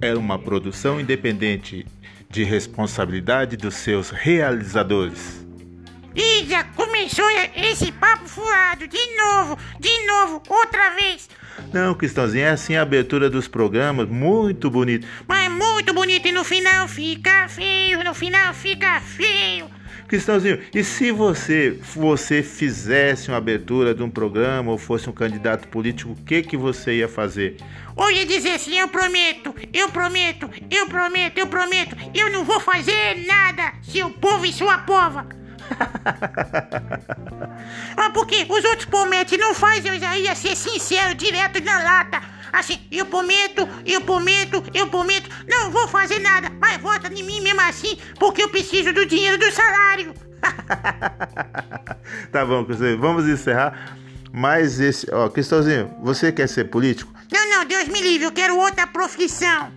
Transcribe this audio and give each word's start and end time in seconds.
é 0.00 0.14
uma 0.14 0.38
produção 0.38 0.98
independente 0.98 1.84
de 2.30 2.42
responsabilidade 2.42 3.56
dos 3.56 3.74
seus 3.74 4.10
realizadores. 4.10 5.46
Ih, 6.14 6.46
já 6.48 6.64
começou 6.64 7.26
esse 7.54 7.92
papo 7.92 8.26
furado. 8.26 8.88
De 8.88 9.16
novo, 9.16 9.58
de 9.78 10.06
novo, 10.06 10.42
outra 10.48 10.94
vez. 10.94 11.28
Não, 11.72 11.94
Cristãozinho, 11.94 12.44
é 12.44 12.50
assim 12.50 12.76
a 12.76 12.82
abertura 12.82 13.28
dos 13.28 13.46
programas, 13.46 14.08
muito 14.08 14.70
bonito. 14.70 15.06
Mas 15.26 15.50
muito 15.50 15.92
bonito 15.92 16.26
e 16.26 16.32
no 16.32 16.44
final 16.44 16.88
fica 16.88 17.46
feio, 17.48 18.02
no 18.02 18.14
final 18.14 18.54
fica 18.54 19.00
feio. 19.00 19.68
Cristãozinho, 20.06 20.60
e 20.74 20.84
se 20.84 21.10
você 21.10 21.78
você 21.94 22.42
fizesse 22.42 23.28
uma 23.28 23.36
abertura 23.36 23.94
de 23.94 24.02
um 24.02 24.10
programa 24.10 24.70
ou 24.70 24.78
fosse 24.78 25.08
um 25.08 25.12
candidato 25.12 25.68
político, 25.68 26.12
o 26.12 26.16
que 26.16 26.42
que 26.42 26.56
você 26.56 26.98
ia 26.98 27.08
fazer? 27.08 27.56
Ou 27.96 28.10
ia 28.10 28.24
dizer 28.24 28.52
assim, 28.52 28.78
eu 28.78 28.88
prometo, 28.88 29.54
eu 29.72 29.88
prometo, 29.90 30.48
eu 30.70 30.86
prometo, 30.86 31.38
eu 31.38 31.46
prometo, 31.46 31.96
eu 32.14 32.30
não 32.30 32.44
vou 32.44 32.60
fazer 32.60 33.26
nada, 33.26 33.74
seu 33.82 34.10
povo 34.10 34.46
e 34.46 34.52
sua 34.52 34.78
pova. 34.78 35.26
ah, 37.96 38.10
porque 38.14 38.46
os 38.48 38.64
outros 38.64 38.86
prometem 38.86 39.38
não 39.38 39.54
fazem, 39.54 39.92
eu 39.92 40.00
já 40.00 40.16
ia 40.16 40.34
ser 40.34 40.56
sincero, 40.56 41.14
direto 41.14 41.62
na 41.62 41.82
lata. 41.82 42.22
Assim, 42.52 42.78
eu 42.90 43.06
prometo, 43.06 43.68
eu 43.84 44.00
prometo, 44.00 44.62
eu 44.72 44.86
prometo, 44.86 45.28
não 45.46 45.70
vou 45.70 45.86
fazer 45.88 46.18
nada, 46.18 46.50
mas 46.68 46.82
vota 46.82 47.08
em 47.12 47.22
mim 47.22 47.40
mesmo 47.40 47.60
assim, 47.62 47.96
porque 48.18 48.42
eu 48.42 48.50
preciso 48.50 48.92
do 48.92 49.06
dinheiro 49.06 49.38
do 49.38 49.50
salário. 49.50 50.12
tá 52.30 52.44
bom, 52.44 52.64
Cristãozinho, 52.64 53.00
vamos 53.00 53.26
encerrar. 53.26 53.96
Mas 54.30 54.78
esse, 54.78 55.10
ó, 55.10 55.28
Cristãozinho, 55.30 55.90
você 56.02 56.30
quer 56.30 56.46
ser 56.46 56.64
político? 56.64 57.12
Não, 57.32 57.48
não, 57.48 57.64
Deus 57.64 57.88
me 57.88 58.00
livre, 58.02 58.24
eu 58.24 58.32
quero 58.32 58.58
outra 58.58 58.86
profissão. 58.86 59.72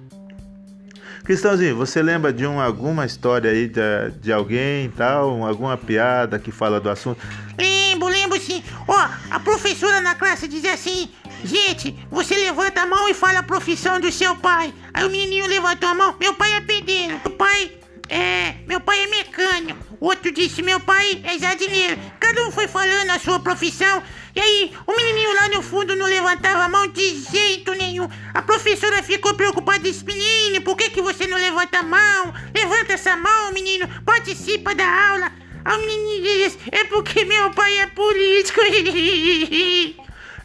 Cristãozinho, 1.23 1.77
você 1.77 2.01
lembra 2.01 2.33
de 2.33 2.45
um, 2.45 2.59
alguma 2.59 3.05
história 3.05 3.51
aí 3.51 3.67
de, 3.67 3.81
de 4.19 4.33
alguém 4.33 4.89
tal, 4.89 5.45
alguma 5.45 5.77
piada 5.77 6.37
que 6.37 6.51
fala 6.51 6.79
do 6.79 6.89
assunto? 6.89 7.21
Lembro, 7.57 8.07
lembro 8.07 8.39
sim. 8.39 8.61
Ó, 8.87 9.07
a 9.29 9.39
professora 9.39 10.01
na 10.01 10.15
classe 10.15 10.47
dizia 10.47 10.73
assim: 10.73 11.09
Gente, 11.43 11.97
você 12.09 12.35
levanta 12.35 12.81
a 12.81 12.85
mão 12.85 13.09
e 13.09 13.13
fala 13.13 13.39
a 13.39 13.43
profissão 13.43 13.99
do 13.99 14.11
seu 14.11 14.35
pai. 14.35 14.73
Aí 14.93 15.05
o 15.05 15.09
menininho 15.09 15.47
levantou 15.47 15.89
a 15.89 15.93
mão: 15.93 16.15
Meu 16.19 16.33
pai 16.35 16.53
é 16.53 16.61
pedreiro. 16.61 17.19
Meu 17.23 17.31
pai 17.31 17.71
é. 18.09 18.55
Meu 18.67 18.79
pai 18.79 19.03
é 19.03 19.07
mecânico. 19.07 19.79
Outro 19.99 20.31
disse: 20.31 20.61
Meu 20.61 20.79
pai 20.79 21.21
é 21.23 21.39
jardineiro. 21.39 21.99
Cada 22.19 22.45
um 22.45 22.51
foi 22.51 22.67
falando 22.67 23.09
a 23.09 23.19
sua 23.19 23.39
profissão. 23.39 24.03
E 24.35 24.39
aí, 24.39 24.71
o 24.87 24.95
menininho 24.95 25.35
lá 25.35 25.49
no 25.49 25.61
fundo 25.61 25.95
não 25.95 26.05
levantava 26.05 26.63
a 26.63 26.69
mão 26.69 26.87
de 26.87 27.21
jeito 27.21 27.73
nenhum. 27.73 28.07
A 28.33 28.41
professora 28.41 29.03
ficou 29.03 29.33
preocupada 29.33 29.79
e 29.79 29.91
disse: 29.91 30.05
Menino, 30.05 30.61
por 30.61 30.77
que, 30.77 30.89
que 30.89 31.01
você 31.01 31.27
não 31.27 31.37
levanta 31.37 31.79
a 31.79 31.83
mão? 31.83 32.33
Levanta 32.55 32.93
essa 32.93 33.15
mão, 33.15 33.51
menino. 33.51 33.87
Participa 34.05 34.73
da 34.73 35.09
aula. 35.09 35.31
A 35.63 35.77
menina 35.77 36.23
disse: 36.23 36.57
É 36.71 36.83
porque 36.85 37.25
meu 37.25 37.51
pai 37.51 37.77
é 37.79 37.87
político. 37.87 38.61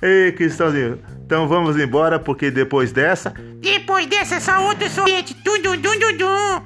Ei, 0.03 0.33
Cristãozinho, 0.33 1.01
então 1.25 1.49
vamos 1.49 1.79
embora 1.79 2.19
porque 2.19 2.51
depois 2.51 2.93
dessa. 2.93 3.31
Depois 3.61 4.07
dessa, 4.07 4.39
só 4.41 4.67
outro 4.67 4.89
sorvete. 4.91 5.35
Tum, 5.43 5.61
dum, 5.61 5.77
dum, 5.77 5.99
dum, 5.99 6.17
dum. 6.17 6.63